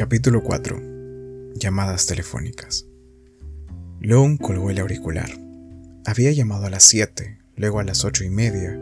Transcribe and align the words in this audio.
Capítulo 0.00 0.42
4. 0.42 1.52
Llamadas 1.56 2.06
telefónicas. 2.06 2.86
Lone 4.00 4.38
colgó 4.38 4.70
el 4.70 4.78
auricular. 4.78 5.28
Había 6.06 6.32
llamado 6.32 6.64
a 6.64 6.70
las 6.70 6.84
7, 6.84 7.36
luego 7.56 7.80
a 7.80 7.84
las 7.84 8.06
ocho 8.06 8.24
y 8.24 8.30
media, 8.30 8.80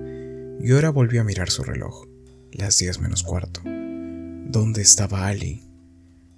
y 0.61 0.71
ahora 0.71 0.91
volvió 0.91 1.21
a 1.21 1.25
mirar 1.25 1.51
su 1.51 1.65
reloj, 1.65 2.07
las 2.53 2.79
10 2.79 3.01
menos 3.01 3.25
cuarto. 3.25 3.63
¿Dónde 3.65 4.81
estaba 4.81 5.27
Ali? 5.27 5.65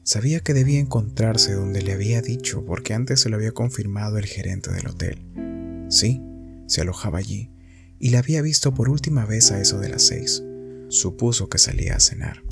Sabía 0.03 0.41
que 0.41 0.55
debía 0.55 0.81
encontrarse 0.81 1.53
donde 1.53 1.83
le 1.83 1.93
había 1.93 2.23
dicho 2.23 2.65
porque 2.65 2.95
antes 2.95 3.21
se 3.21 3.29
lo 3.29 3.37
había 3.37 3.53
confirmado 3.53 4.17
el 4.17 4.25
gerente 4.25 4.73
del 4.73 4.87
hotel. 4.87 5.87
Sí, 5.91 6.23
se 6.69 6.81
alojaba 6.81 7.19
allí, 7.19 7.51
y 7.99 8.09
la 8.09 8.21
había 8.21 8.41
visto 8.41 8.73
por 8.73 8.89
última 8.89 9.27
vez 9.27 9.53
a 9.53 9.61
eso 9.61 9.79
de 9.79 9.91
las 9.91 10.07
seis. 10.07 10.43
Supuso 10.89 11.51
que 11.51 11.59
salía 11.59 11.97
a 11.97 12.01
cenar. 12.01 12.43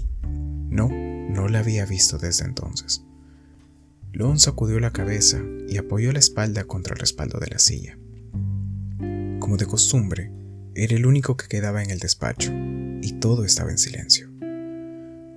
No, 1.38 1.46
la 1.46 1.60
había 1.60 1.86
visto 1.86 2.18
desde 2.18 2.46
entonces. 2.46 3.04
Lon 4.12 4.40
sacudió 4.40 4.80
la 4.80 4.92
cabeza 4.92 5.40
y 5.68 5.76
apoyó 5.76 6.10
la 6.10 6.18
espalda 6.18 6.64
contra 6.64 6.94
el 6.94 6.98
respaldo 6.98 7.38
de 7.38 7.46
la 7.46 7.60
silla. 7.60 7.96
Como 9.38 9.56
de 9.56 9.66
costumbre, 9.66 10.32
era 10.74 10.96
el 10.96 11.06
único 11.06 11.36
que 11.36 11.46
quedaba 11.46 11.84
en 11.84 11.90
el 11.90 12.00
despacho 12.00 12.50
y 13.02 13.20
todo 13.20 13.44
estaba 13.44 13.70
en 13.70 13.78
silencio. 13.78 14.28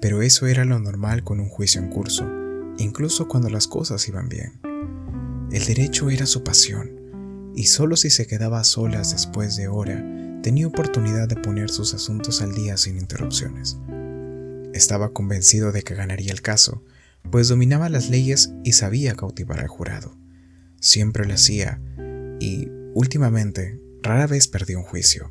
Pero 0.02 0.24
eso 0.24 0.48
era 0.48 0.66
lo 0.66 0.80
normal 0.80 1.24
con 1.24 1.40
un 1.40 1.50
juicio 1.50 1.80
en 1.80 1.90
curso, 1.90 2.28
incluso 2.80 3.28
cuando 3.28 3.52
las 3.52 3.68
cosas 3.68 4.08
iban 4.08 4.28
bien. 4.28 4.60
El 5.52 5.64
derecho 5.66 6.10
era 6.10 6.26
su 6.26 6.44
pasión, 6.44 7.52
y 7.56 7.66
solo 7.66 7.96
si 7.96 8.10
se 8.10 8.26
quedaba 8.26 8.60
a 8.60 8.64
solas 8.64 9.12
después 9.12 9.56
de 9.56 9.68
hora, 9.68 10.04
tenía 10.42 10.66
oportunidad 10.66 11.28
de 11.28 11.36
poner 11.36 11.70
sus 11.70 11.94
asuntos 11.94 12.42
al 12.42 12.56
día 12.56 12.76
sin 12.76 12.98
interrupciones. 12.98 13.78
Estaba 14.74 15.14
convencido 15.14 15.72
de 15.72 15.84
que 15.84 15.96
ganaría 15.96 16.32
el 16.32 16.42
caso, 16.42 16.84
pues 17.30 17.48
dominaba 17.48 17.90
las 17.90 18.10
leyes 18.10 18.54
y 18.64 18.74
sabía 18.74 19.16
cautivar 19.16 19.60
al 19.60 19.68
jurado. 19.68 20.18
Siempre 20.80 21.26
lo 21.26 21.34
hacía 21.34 21.82
y, 22.40 22.70
últimamente, 22.94 23.80
rara 24.02 24.28
vez 24.28 24.48
perdió 24.48 24.80
un 24.80 24.86
juicio. 24.86 25.30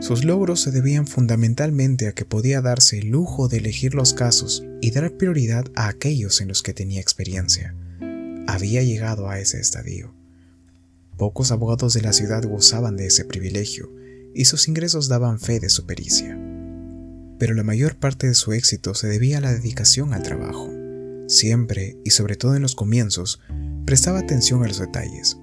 Sus 0.00 0.24
logros 0.24 0.60
se 0.60 0.70
debían 0.70 1.06
fundamentalmente 1.06 2.08
a 2.08 2.12
que 2.12 2.24
podía 2.24 2.62
darse 2.62 2.98
el 2.98 3.08
lujo 3.08 3.48
de 3.48 3.58
elegir 3.58 3.94
los 3.94 4.14
casos 4.14 4.64
y 4.80 4.90
dar 4.90 5.16
prioridad 5.16 5.66
a 5.74 5.88
aquellos 5.88 6.40
en 6.40 6.48
los 6.48 6.62
que 6.62 6.72
tenía 6.72 7.00
experiencia. 7.00 7.76
Había 8.46 8.82
llegado 8.82 9.28
a 9.28 9.38
ese 9.38 9.60
estadio. 9.60 10.14
Pocos 11.18 11.52
abogados 11.52 11.92
de 11.92 12.00
la 12.00 12.12
ciudad 12.12 12.42
gozaban 12.42 12.96
de 12.96 13.06
ese 13.06 13.24
privilegio 13.24 13.92
y 14.34 14.46
sus 14.46 14.66
ingresos 14.66 15.08
daban 15.08 15.38
fe 15.38 15.60
de 15.60 15.68
su 15.68 15.84
pericia. 15.86 16.38
Pero 17.42 17.54
la 17.54 17.64
mayor 17.64 17.96
parte 17.96 18.28
de 18.28 18.36
su 18.36 18.52
éxito 18.52 18.94
se 18.94 19.08
debía 19.08 19.38
a 19.38 19.40
la 19.40 19.52
dedicación 19.52 20.14
al 20.14 20.22
trabajo. 20.22 20.70
Siempre, 21.26 21.96
y 22.04 22.10
sobre 22.10 22.36
todo 22.36 22.54
en 22.54 22.62
los 22.62 22.76
comienzos, 22.76 23.40
prestaba 23.84 24.20
atención 24.20 24.62
a 24.62 24.68
los 24.68 24.78
detalles. 24.78 25.38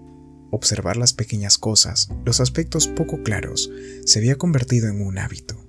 Observar 0.49 0.95
las 0.95 1.11
pequeñas 1.11 1.57
cosas, 1.57 2.07
los 2.23 2.39
aspectos 2.39 2.87
poco 2.87 3.21
claros, 3.21 3.69
se 4.05 4.19
había 4.19 4.37
convertido 4.37 4.87
en 4.87 5.01
un 5.01 5.17
hábito. 5.17 5.61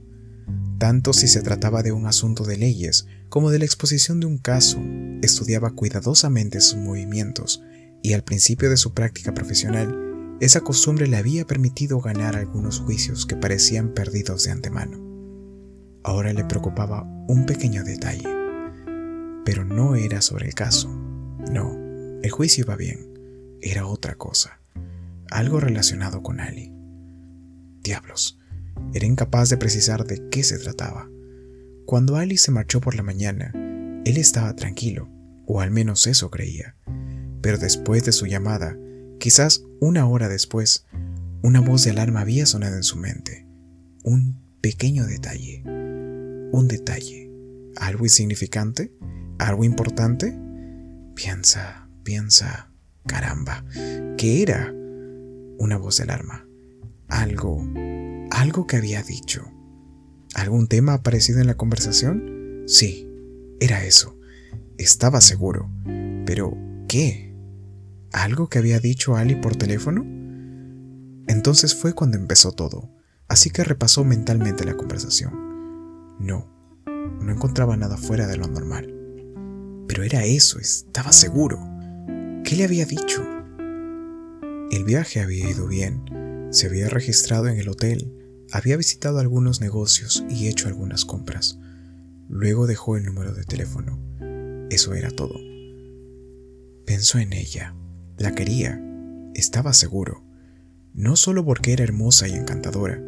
Tanto 0.78 1.14
si 1.14 1.26
se 1.26 1.42
trataba 1.42 1.82
de 1.82 1.90
un 1.90 2.06
asunto 2.06 2.44
de 2.44 2.58
leyes 2.58 3.08
como 3.28 3.50
de 3.50 3.58
la 3.58 3.64
exposición 3.64 4.20
de 4.20 4.26
un 4.26 4.38
caso, 4.38 4.80
estudiaba 5.22 5.72
cuidadosamente 5.72 6.60
sus 6.60 6.78
movimientos 6.78 7.60
y 8.04 8.12
al 8.12 8.22
principio 8.22 8.70
de 8.70 8.76
su 8.76 8.94
práctica 8.94 9.34
profesional, 9.34 10.38
esa 10.40 10.60
costumbre 10.60 11.08
le 11.08 11.16
había 11.16 11.44
permitido 11.44 12.00
ganar 12.00 12.36
algunos 12.36 12.78
juicios 12.78 13.26
que 13.26 13.34
parecían 13.34 13.94
perdidos 13.94 14.44
de 14.44 14.52
antemano. 14.52 15.09
Ahora 16.02 16.32
le 16.32 16.44
preocupaba 16.44 17.02
un 17.28 17.46
pequeño 17.46 17.84
detalle, 17.84 18.28
pero 19.44 19.64
no 19.64 19.96
era 19.96 20.22
sobre 20.22 20.46
el 20.46 20.54
caso. 20.54 20.88
No, 21.52 21.76
el 22.22 22.30
juicio 22.30 22.64
iba 22.64 22.76
bien, 22.76 22.98
era 23.60 23.86
otra 23.86 24.14
cosa, 24.14 24.60
algo 25.30 25.60
relacionado 25.60 26.22
con 26.22 26.40
Ali. 26.40 26.72
Diablos, 27.82 28.38
era 28.94 29.06
incapaz 29.06 29.50
de 29.50 29.56
precisar 29.56 30.04
de 30.04 30.28
qué 30.30 30.42
se 30.42 30.58
trataba. 30.58 31.08
Cuando 31.86 32.16
Ali 32.16 32.36
se 32.36 32.50
marchó 32.50 32.80
por 32.80 32.94
la 32.94 33.02
mañana, 33.02 33.52
él 34.04 34.16
estaba 34.16 34.54
tranquilo, 34.56 35.08
o 35.46 35.60
al 35.60 35.70
menos 35.70 36.06
eso 36.06 36.30
creía. 36.30 36.76
Pero 37.42 37.58
después 37.58 38.04
de 38.04 38.12
su 38.12 38.26
llamada, 38.26 38.76
quizás 39.18 39.64
una 39.80 40.06
hora 40.06 40.28
después, 40.28 40.86
una 41.42 41.60
voz 41.60 41.84
de 41.84 41.90
alarma 41.90 42.20
había 42.20 42.46
sonado 42.46 42.76
en 42.76 42.82
su 42.82 42.96
mente. 42.96 43.46
Un 44.04 44.40
pequeño 44.60 45.06
detalle. 45.06 45.62
Un 46.52 46.68
detalle. 46.68 47.30
¿Algo 47.76 48.04
insignificante? 48.04 48.92
¿Algo 49.38 49.64
importante? 49.64 50.38
Piensa, 51.14 51.88
piensa. 52.02 52.72
Caramba. 53.06 53.64
¿Qué 54.16 54.42
era? 54.42 54.72
Una 55.58 55.76
voz 55.78 55.98
de 55.98 56.04
alarma. 56.04 56.46
Algo. 57.08 57.66
Algo 58.30 58.66
que 58.66 58.76
había 58.76 59.02
dicho. 59.02 59.50
¿Algún 60.34 60.68
tema 60.68 60.94
aparecido 60.94 61.40
en 61.40 61.46
la 61.46 61.56
conversación? 61.56 62.64
Sí, 62.66 63.08
era 63.60 63.84
eso. 63.84 64.16
Estaba 64.78 65.20
seguro. 65.20 65.70
Pero, 66.24 66.56
¿qué? 66.88 67.34
¿Algo 68.12 68.48
que 68.48 68.58
había 68.58 68.80
dicho 68.80 69.16
Ali 69.16 69.36
por 69.36 69.56
teléfono? 69.56 70.04
Entonces 71.26 71.74
fue 71.74 71.94
cuando 71.94 72.16
empezó 72.16 72.52
todo, 72.52 72.90
así 73.28 73.50
que 73.50 73.62
repasó 73.62 74.04
mentalmente 74.04 74.64
la 74.64 74.76
conversación. 74.76 75.49
No, 76.20 76.46
no 77.20 77.32
encontraba 77.32 77.76
nada 77.76 77.96
fuera 77.96 78.26
de 78.26 78.36
lo 78.36 78.46
normal. 78.46 78.94
Pero 79.88 80.02
era 80.02 80.24
eso, 80.24 80.58
estaba 80.58 81.12
seguro. 81.12 81.58
¿Qué 82.44 82.56
le 82.56 82.64
había 82.64 82.84
dicho? 82.84 83.26
El 84.70 84.84
viaje 84.84 85.20
había 85.20 85.50
ido 85.50 85.66
bien, 85.66 86.48
se 86.50 86.66
había 86.66 86.88
registrado 86.88 87.48
en 87.48 87.58
el 87.58 87.68
hotel, 87.68 88.14
había 88.52 88.76
visitado 88.76 89.18
algunos 89.18 89.60
negocios 89.60 90.24
y 90.28 90.48
hecho 90.48 90.68
algunas 90.68 91.04
compras. 91.04 91.58
Luego 92.28 92.66
dejó 92.66 92.96
el 92.96 93.04
número 93.04 93.32
de 93.32 93.44
teléfono. 93.44 93.98
Eso 94.70 94.94
era 94.94 95.10
todo. 95.10 95.40
Pensó 96.84 97.18
en 97.18 97.32
ella. 97.32 97.74
La 98.18 98.34
quería, 98.34 98.80
estaba 99.34 99.72
seguro, 99.72 100.22
no 100.92 101.16
solo 101.16 101.44
porque 101.44 101.72
era 101.72 101.84
hermosa 101.84 102.28
y 102.28 102.32
encantadora, 102.32 103.02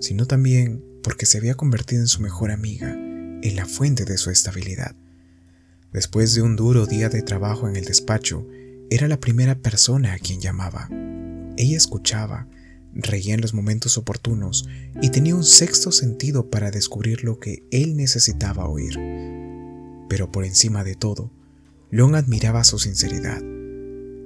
sino 0.00 0.26
también 0.26 0.84
porque 1.02 1.26
se 1.26 1.38
había 1.38 1.54
convertido 1.54 2.02
en 2.02 2.08
su 2.08 2.20
mejor 2.20 2.50
amiga, 2.50 2.92
en 2.92 3.56
la 3.56 3.66
fuente 3.66 4.04
de 4.04 4.18
su 4.18 4.30
estabilidad. 4.30 4.94
Después 5.92 6.34
de 6.34 6.42
un 6.42 6.56
duro 6.56 6.86
día 6.86 7.08
de 7.08 7.22
trabajo 7.22 7.68
en 7.68 7.76
el 7.76 7.84
despacho, 7.84 8.46
era 8.90 9.08
la 9.08 9.20
primera 9.20 9.54
persona 9.54 10.12
a 10.12 10.18
quien 10.18 10.40
llamaba. 10.40 10.88
Ella 11.56 11.76
escuchaba, 11.76 12.46
reía 12.94 13.34
en 13.34 13.40
los 13.40 13.54
momentos 13.54 13.98
oportunos 13.98 14.68
y 15.00 15.10
tenía 15.10 15.34
un 15.34 15.44
sexto 15.44 15.92
sentido 15.92 16.50
para 16.50 16.70
descubrir 16.70 17.24
lo 17.24 17.38
que 17.38 17.64
él 17.70 17.96
necesitaba 17.96 18.68
oír. 18.68 18.98
Pero 20.08 20.32
por 20.32 20.44
encima 20.44 20.84
de 20.84 20.94
todo, 20.94 21.30
Long 21.90 22.16
admiraba 22.16 22.64
su 22.64 22.78
sinceridad. 22.78 23.42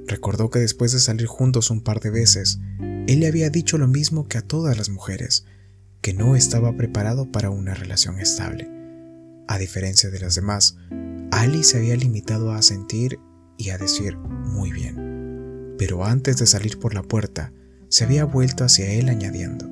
Recordó 0.07 0.51
que 0.51 0.59
después 0.59 0.93
de 0.93 1.01
salir 1.01 1.27
juntos 1.27 1.71
un 1.71 1.81
par 1.81 2.01
de 2.01 2.11
veces, 2.11 2.59
él 2.81 3.21
le 3.21 3.27
había 3.27 3.51
dicho 3.51 3.79
lo 3.79 3.89
mismo 3.89 4.27
que 4.27 4.39
a 4.39 4.43
todas 4.43 4.77
las 4.77 4.89
mujeres, 4.89 5.45
que 6.03 6.13
no 6.13 6.35
estaba 6.35 6.77
preparado 6.77 7.31
para 7.31 7.51
una 7.51 7.75
relación 7.75 8.19
estable. 8.19 8.69
A 9.47 9.57
diferencia 9.59 10.11
de 10.11 10.19
las 10.19 10.35
demás, 10.35 10.77
Ali 11.31 11.63
se 11.63 11.79
había 11.79 11.97
limitado 11.97 12.53
a 12.53 12.61
sentir 12.61 13.19
y 13.57 13.71
a 13.71 13.79
decir 13.79 14.17
muy 14.17 14.73
bien. 14.73 15.77
Pero 15.79 16.05
antes 16.05 16.37
de 16.39 16.47
salir 16.47 16.79
por 16.79 16.95
la 16.95 17.03
puerta, 17.03 17.53
se 17.89 18.05
había 18.05 18.25
vuelto 18.25 18.65
hacia 18.65 18.93
él 18.93 19.09
añadiendo. 19.09 19.71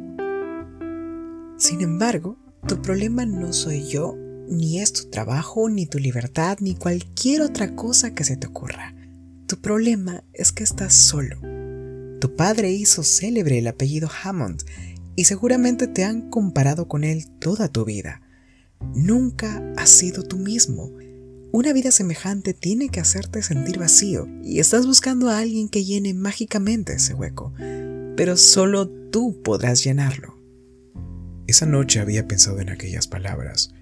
Sin 1.59 1.81
embargo, 1.81 2.39
tu 2.67 2.81
problema 2.81 3.27
no 3.27 3.53
soy 3.53 3.89
yo, 3.89 4.17
ni 4.49 4.81
es 4.81 4.93
tu 4.93 5.11
trabajo, 5.11 5.69
ni 5.69 5.87
tu 5.87 5.99
libertad, 5.99 6.59
ni 6.61 6.75
cualquier 6.75 7.43
otra 7.43 7.75
cosa 7.75 8.15
que 8.15 8.25
se 8.25 8.37
te 8.37 8.47
ocurra. 8.47 8.95
Tu 9.47 9.61
problema 9.61 10.23
es 10.33 10.53
que 10.53 10.63
estás 10.63 10.95
solo. 10.95 11.41
Tu 12.21 12.37
padre 12.37 12.71
hizo 12.71 13.03
célebre 13.03 13.59
el 13.59 13.67
apellido 13.67 14.09
Hammond 14.23 14.63
y 15.21 15.27
seguramente 15.27 15.87
te 15.87 16.03
han 16.03 16.31
comparado 16.31 16.89
con 16.89 17.05
él 17.05 17.27
toda 17.41 17.69
tu 17.69 17.85
vida. 17.85 18.23
Nunca 18.95 19.63
has 19.77 19.91
sido 19.91 20.23
tú 20.23 20.39
mismo. 20.39 20.91
Una 21.53 21.75
vida 21.75 21.91
semejante 21.91 22.55
tiene 22.55 22.89
que 22.89 23.01
hacerte 23.01 23.43
sentir 23.43 23.79
vacío 23.79 24.27
y 24.43 24.61
estás 24.61 24.87
buscando 24.87 25.29
a 25.29 25.37
alguien 25.37 25.69
que 25.69 25.85
llene 25.85 26.15
mágicamente 26.15 26.95
ese 26.95 27.13
hueco, 27.13 27.53
pero 28.17 28.39
solo 28.39 28.89
tú 28.89 29.43
podrás 29.43 29.85
llenarlo. 29.85 30.39
Esa 31.47 31.67
noche 31.67 32.01
había 32.01 32.27
pensado 32.27 32.59
en 32.61 32.71
aquellas 32.71 33.07
palabras 33.07 33.75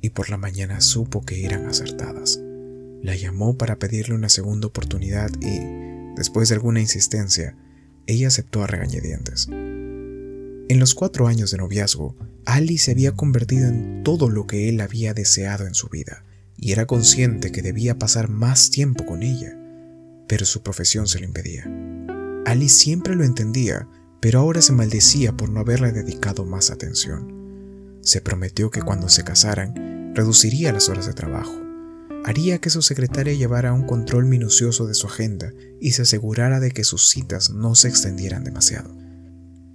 y 0.00 0.10
por 0.10 0.30
la 0.30 0.36
mañana 0.36 0.80
supo 0.80 1.22
que 1.22 1.44
eran 1.44 1.66
acertadas. 1.66 2.40
La 3.02 3.16
llamó 3.16 3.58
para 3.58 3.80
pedirle 3.80 4.14
una 4.14 4.28
segunda 4.28 4.68
oportunidad 4.68 5.32
y, 5.40 5.58
después 6.14 6.50
de 6.50 6.54
alguna 6.54 6.78
insistencia, 6.78 7.56
ella 8.06 8.28
aceptó 8.28 8.62
a 8.62 8.68
regañadientes. 8.68 9.48
En 10.68 10.80
los 10.80 10.94
cuatro 10.94 11.26
años 11.26 11.50
de 11.50 11.58
noviazgo, 11.58 12.16
Ali 12.46 12.78
se 12.78 12.92
había 12.92 13.12
convertido 13.12 13.68
en 13.68 14.02
todo 14.02 14.30
lo 14.30 14.46
que 14.46 14.68
él 14.68 14.80
había 14.80 15.12
deseado 15.12 15.66
en 15.66 15.74
su 15.74 15.88
vida. 15.88 16.24
y 16.56 16.70
era 16.70 16.86
consciente 16.86 17.50
que 17.50 17.62
debía 17.62 17.98
pasar 17.98 18.28
más 18.28 18.70
tiempo 18.70 19.04
con 19.04 19.24
ella, 19.24 19.58
pero 20.28 20.46
su 20.46 20.62
profesión 20.62 21.08
se 21.08 21.18
lo 21.18 21.26
impedía. 21.26 21.68
Ali 22.46 22.68
siempre 22.68 23.16
lo 23.16 23.24
entendía, 23.24 23.88
pero 24.20 24.38
ahora 24.38 24.62
se 24.62 24.72
maldecía 24.72 25.36
por 25.36 25.50
no 25.50 25.60
haberle 25.60 25.90
dedicado 25.90 26.44
más 26.44 26.70
atención. 26.70 27.98
Se 28.02 28.20
prometió 28.20 28.70
que 28.70 28.82
cuando 28.82 29.08
se 29.08 29.24
casaran, 29.24 30.12
reduciría 30.14 30.72
las 30.72 30.88
horas 30.88 31.06
de 31.06 31.12
trabajo. 31.12 31.60
Haría 32.24 32.58
que 32.60 32.70
su 32.70 32.80
secretaria 32.80 33.34
llevara 33.34 33.72
un 33.72 33.84
control 33.84 34.24
minucioso 34.24 34.86
de 34.86 34.94
su 34.94 35.08
agenda 35.08 35.52
y 35.80 35.90
se 35.90 36.02
asegurara 36.02 36.60
de 36.60 36.70
que 36.70 36.84
sus 36.84 37.08
citas 37.08 37.50
no 37.50 37.74
se 37.74 37.88
extendieran 37.88 38.44
demasiado. 38.44 38.96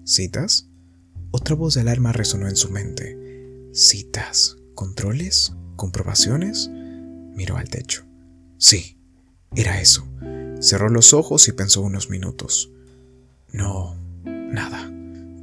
¿Citas? 0.06 0.69
Otra 1.32 1.56
voz 1.56 1.76
de 1.76 1.82
alarma 1.82 2.12
resonó 2.12 2.48
en 2.48 2.56
su 2.56 2.72
mente. 2.72 3.70
¿Citas? 3.74 4.58
¿Controles? 4.74 5.54
¿Comprobaciones? 5.76 6.70
Miró 6.70 7.58
al 7.58 7.70
techo. 7.70 8.04
Sí, 8.58 8.98
era 9.56 9.80
eso. 9.80 10.08
Cerró 10.60 10.90
los 10.90 11.14
ojos 11.14 11.48
y 11.48 11.52
pensó 11.54 11.82
unos 11.82 12.10
minutos. 12.10 12.72
No, 13.52 13.96
nada. 14.26 14.92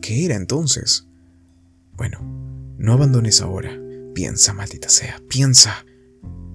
¿Qué 0.02 0.24
era 0.24 0.34
entonces? 0.34 1.06
Bueno, 1.96 2.20
no 2.78 2.92
abandones 2.92 3.40
ahora. 3.40 3.70
Piensa, 4.14 4.52
maldita 4.52 4.88
sea, 4.88 5.20
piensa. 5.28 5.84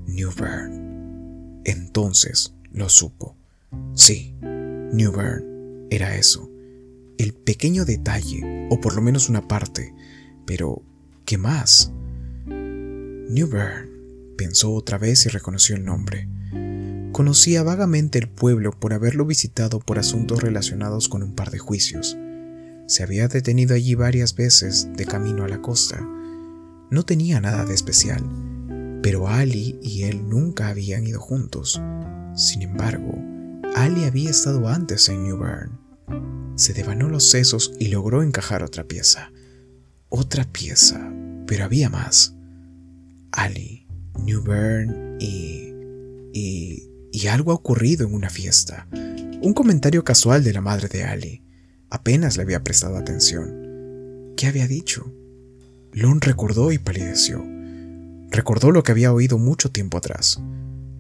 New 0.08 0.32
Bern. 0.36 1.62
Entonces 1.64 2.54
lo 2.72 2.90
supo. 2.90 3.38
Sí, 3.94 4.36
New 4.42 5.12
Bern 5.12 5.88
era 5.90 6.16
eso. 6.16 6.50
El 7.22 7.36
pequeño 7.36 7.86
detalle, 7.86 8.68
o 8.72 8.82
por 8.82 8.96
lo 8.96 9.02
menos 9.04 9.30
una 9.30 9.48
parte. 9.48 9.94
Pero, 10.48 10.82
¿qué 11.24 11.38
más? 11.38 11.92
New 12.48 13.48
Bern, 13.48 13.92
pensó 14.40 14.74
otra 14.74 14.98
vez 14.98 15.28
y 15.28 15.30
reconoció 15.30 15.76
el 15.76 15.86
nombre. 15.86 16.28
Conocía 17.12 17.62
vagamente 17.62 18.18
el 18.18 18.28
pueblo 18.28 18.72
por 18.72 18.94
haberlo 18.94 19.28
visitado 19.28 19.78
por 19.78 20.00
asuntos 20.00 20.42
relacionados 20.42 21.10
con 21.10 21.22
un 21.22 21.36
par 21.36 21.52
de 21.52 21.60
juicios. 21.60 22.18
Se 22.88 23.04
había 23.04 23.28
detenido 23.28 23.76
allí 23.76 23.94
varias 23.94 24.36
veces 24.36 24.90
de 24.98 25.06
camino 25.06 25.44
a 25.44 25.48
la 25.48 25.62
costa. 25.62 26.00
No 26.90 27.04
tenía 27.04 27.40
nada 27.40 27.66
de 27.66 27.76
especial, 27.76 28.24
pero 29.04 29.28
Ali 29.28 29.78
y 29.84 30.06
él 30.06 30.28
nunca 30.28 30.70
habían 30.70 31.06
ido 31.06 31.20
juntos. 31.20 31.80
Sin 32.36 32.64
embargo, 32.64 33.14
Ali 33.76 34.06
había 34.06 34.32
estado 34.32 34.68
antes 34.68 35.08
en 35.08 35.22
New 35.22 35.38
Bern. 35.38 35.81
Se 36.56 36.74
devanó 36.74 37.10
los 37.10 37.30
sesos 37.30 37.74
y 37.80 37.88
logró 37.88 38.24
encajar 38.24 38.64
otra 38.64 38.84
pieza. 38.86 39.32
Otra 40.10 40.44
pieza, 40.44 41.12
pero 41.48 41.66
había 41.66 41.90
más. 41.90 42.36
Ali, 43.32 43.88
New 44.20 44.44
Bern 44.44 45.18
y... 45.20 45.74
y 46.34 46.92
y 47.12 47.28
algo 47.28 47.52
ha 47.52 47.56
ocurrido 47.56 48.08
en 48.08 48.14
una 48.14 48.30
fiesta. 48.30 48.88
Un 49.42 49.54
comentario 49.54 50.04
casual 50.04 50.44
de 50.44 50.54
la 50.54 50.62
madre 50.62 50.88
de 50.88 51.04
Ali. 51.04 51.44
Apenas 51.90 52.38
le 52.38 52.44
había 52.44 52.64
prestado 52.64 52.96
atención. 52.96 54.34
¿Qué 54.38 54.48
había 54.48 54.68
dicho? 54.68 55.14
Lon 55.92 56.22
recordó 56.22 56.72
y 56.72 56.78
palideció. 56.78 57.46
Recordó 58.30 58.72
lo 58.72 58.84
que 58.84 58.94
había 58.94 59.12
oído 59.12 59.38
mucho 59.38 59.72
tiempo 59.72 59.98
atrás. 59.98 60.42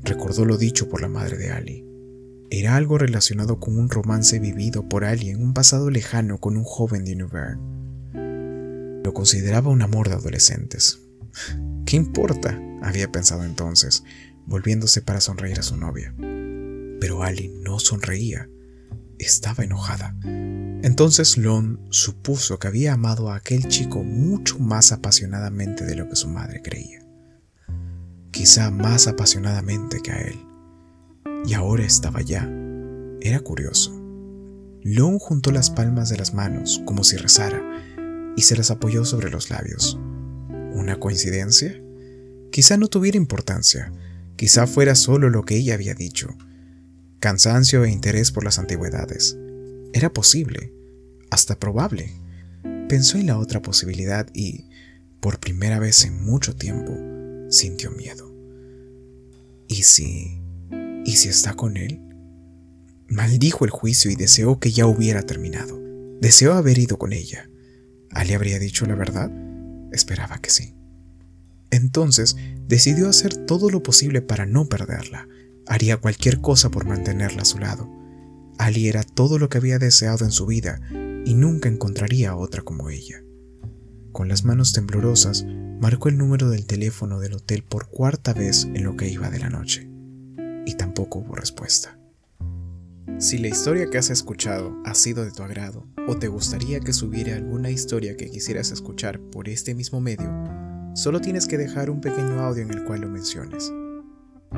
Recordó 0.03 0.43
lo 0.43 0.57
dicho 0.57 0.89
por 0.89 1.01
la 1.01 1.07
madre 1.07 1.37
de 1.37 1.51
Ali. 1.51 1.85
Era 2.53 2.75
algo 2.75 2.97
relacionado 2.97 3.61
con 3.61 3.79
un 3.79 3.89
romance 3.89 4.37
vivido 4.37 4.89
por 4.89 5.05
Ali 5.05 5.29
en 5.29 5.41
un 5.41 5.53
pasado 5.53 5.89
lejano 5.89 6.37
con 6.39 6.57
un 6.57 6.65
joven 6.65 7.05
de 7.05 7.15
Newbern. 7.15 9.01
Lo 9.05 9.13
consideraba 9.13 9.71
un 9.71 9.81
amor 9.81 10.09
de 10.09 10.15
adolescentes. 10.15 10.99
¿Qué 11.85 11.95
importa? 11.95 12.61
había 12.83 13.11
pensado 13.11 13.43
entonces 13.45 14.03
volviéndose 14.45 15.01
para 15.01 15.21
sonreír 15.21 15.59
a 15.59 15.63
su 15.63 15.77
novia. 15.77 16.13
Pero 16.99 17.23
Ali 17.23 17.47
no 17.63 17.79
sonreía, 17.79 18.49
estaba 19.17 19.63
enojada. 19.63 20.13
Entonces 20.25 21.37
Lon 21.37 21.79
supuso 21.89 22.59
que 22.59 22.67
había 22.67 22.93
amado 22.93 23.31
a 23.31 23.35
aquel 23.35 23.67
chico 23.69 24.03
mucho 24.03 24.59
más 24.59 24.91
apasionadamente 24.91 25.85
de 25.85 25.95
lo 25.95 26.09
que 26.09 26.17
su 26.17 26.27
madre 26.27 26.61
creía. 26.61 26.99
Quizá 28.31 28.71
más 28.71 29.07
apasionadamente 29.07 30.01
que 30.01 30.11
a 30.11 30.21
él. 30.21 30.50
Y 31.45 31.53
ahora 31.53 31.83
estaba 31.83 32.21
ya. 32.21 32.49
Era 33.21 33.39
curioso. 33.39 33.91
Lon 34.83 35.19
juntó 35.19 35.51
las 35.51 35.69
palmas 35.69 36.09
de 36.09 36.17
las 36.17 36.33
manos 36.33 36.81
como 36.85 37.03
si 37.03 37.17
rezara 37.17 37.61
y 38.35 38.41
se 38.41 38.55
las 38.55 38.71
apoyó 38.71 39.05
sobre 39.05 39.29
los 39.29 39.49
labios. 39.49 39.99
¿Una 40.73 40.99
coincidencia? 40.99 41.81
Quizá 42.51 42.77
no 42.77 42.87
tuviera 42.87 43.17
importancia, 43.17 43.91
Quizá 44.41 44.65
fuera 44.65 44.95
solo 44.95 45.29
lo 45.29 45.45
que 45.45 45.55
ella 45.55 45.75
había 45.75 45.93
dicho, 45.93 46.35
cansancio 47.19 47.83
e 47.85 47.91
interés 47.91 48.31
por 48.31 48.43
las 48.43 48.57
antigüedades. 48.57 49.37
Era 49.93 50.11
posible, 50.11 50.73
hasta 51.29 51.59
probable. 51.59 52.11
Pensó 52.89 53.19
en 53.19 53.27
la 53.27 53.37
otra 53.37 53.61
posibilidad 53.61 54.27
y, 54.33 54.65
por 55.19 55.39
primera 55.39 55.77
vez 55.77 56.05
en 56.05 56.25
mucho 56.25 56.55
tiempo, 56.55 56.97
sintió 57.51 57.91
miedo. 57.91 58.33
¿Y 59.67 59.83
si... 59.83 60.40
¿Y 61.05 61.17
si 61.17 61.29
está 61.29 61.53
con 61.53 61.77
él? 61.77 62.01
Maldijo 63.09 63.65
el 63.65 63.71
juicio 63.71 64.11
y 64.11 64.15
deseó 64.15 64.59
que 64.59 64.71
ya 64.71 64.85
hubiera 64.87 65.23
terminado. 65.23 65.79
Deseó 66.21 66.53
haber 66.53 66.77
ido 66.77 66.97
con 66.97 67.13
ella. 67.13 67.49
¿Ali 68.11 68.33
habría 68.33 68.59
dicho 68.59 68.85
la 68.85 68.95
verdad? 68.95 69.31
Esperaba 69.91 70.39
que 70.39 70.49
sí. 70.49 70.75
Entonces 71.71 72.35
decidió 72.67 73.09
hacer 73.09 73.35
todo 73.45 73.69
lo 73.69 73.81
posible 73.81 74.21
para 74.21 74.45
no 74.45 74.67
perderla. 74.67 75.27
Haría 75.67 75.97
cualquier 75.97 76.41
cosa 76.41 76.69
por 76.69 76.85
mantenerla 76.85 77.41
a 77.41 77.45
su 77.45 77.59
lado. 77.59 77.89
Ali 78.57 78.87
era 78.87 79.03
todo 79.03 79.39
lo 79.39 79.49
que 79.49 79.57
había 79.57 79.79
deseado 79.79 80.25
en 80.25 80.31
su 80.31 80.45
vida 80.45 80.81
y 81.25 81.33
nunca 81.33 81.69
encontraría 81.69 82.35
otra 82.35 82.61
como 82.61 82.89
ella. 82.89 83.23
Con 84.11 84.27
las 84.27 84.43
manos 84.43 84.73
temblorosas, 84.73 85.45
marcó 85.79 86.09
el 86.09 86.17
número 86.17 86.49
del 86.49 86.65
teléfono 86.65 87.19
del 87.19 87.33
hotel 87.33 87.63
por 87.63 87.87
cuarta 87.89 88.33
vez 88.33 88.65
en 88.73 88.83
lo 88.83 88.95
que 88.95 89.09
iba 89.09 89.29
de 89.29 89.39
la 89.39 89.49
noche. 89.49 89.90
Y 90.65 90.75
tampoco 90.75 91.19
hubo 91.19 91.35
respuesta. 91.35 91.97
Si 93.17 93.37
la 93.37 93.47
historia 93.47 93.89
que 93.89 93.97
has 93.97 94.09
escuchado 94.09 94.75
ha 94.85 94.95
sido 94.95 95.23
de 95.25 95.31
tu 95.31 95.43
agrado 95.43 95.87
o 96.07 96.17
te 96.17 96.27
gustaría 96.27 96.79
que 96.79 96.93
subiera 96.93 97.35
alguna 97.35 97.69
historia 97.69 98.17
que 98.17 98.29
quisieras 98.29 98.71
escuchar 98.71 99.19
por 99.19 99.49
este 99.49 99.75
mismo 99.75 100.01
medio, 100.01 100.31
Solo 100.93 101.21
tienes 101.21 101.47
que 101.47 101.57
dejar 101.57 101.89
un 101.89 102.01
pequeño 102.01 102.41
audio 102.41 102.63
en 102.63 102.71
el 102.71 102.83
cual 102.83 103.01
lo 103.01 103.07
menciones. 103.07 103.71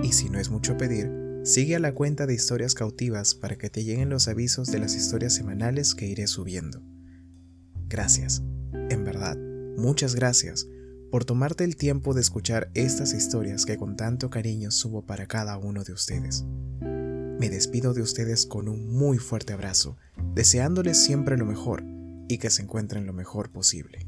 Y 0.02 0.14
si 0.14 0.32
no 0.32 0.40
es 0.40 0.50
mucho 0.50 0.78
pedir, 0.78 1.12
sigue 1.44 1.76
a 1.76 1.80
la 1.80 1.94
cuenta 1.94 2.26
de 2.26 2.34
historias 2.34 2.74
cautivas 2.74 3.36
para 3.36 3.56
que 3.56 3.70
te 3.70 3.84
lleguen 3.84 4.10
los 4.10 4.28
avisos 4.28 4.72
de 4.72 4.80
las 4.80 4.96
historias 4.96 5.36
semanales 5.36 5.94
que 5.94 6.08
iré 6.08 6.26
subiendo. 6.26 6.82
Gracias, 7.88 8.42
en 8.90 9.04
verdad, 9.04 9.38
muchas 9.78 10.16
gracias 10.16 10.68
por 11.14 11.26
tomarte 11.26 11.64
el 11.64 11.76
tiempo 11.76 12.16
de 12.16 12.22
escuchar 12.22 12.72
estas 12.74 13.14
historias 13.14 13.68
que 13.68 13.78
con 13.78 13.96
tanto 13.96 14.32
cariño 14.32 14.72
subo 14.72 15.04
para 15.04 15.28
cada 15.28 15.56
uno 15.60 15.84
de 15.84 15.94
ustedes. 15.94 16.44
Me 16.82 17.52
despido 17.52 17.94
de 17.94 18.02
ustedes 18.02 18.48
con 18.48 18.68
un 18.68 18.92
muy 18.92 19.20
fuerte 19.20 19.54
abrazo, 19.54 19.96
deseándoles 20.34 20.98
siempre 20.98 21.38
lo 21.38 21.46
mejor 21.46 21.84
y 22.28 22.40
que 22.40 22.50
se 22.50 22.64
encuentren 22.64 23.06
lo 23.06 23.14
mejor 23.14 23.52
posible. 23.52 24.08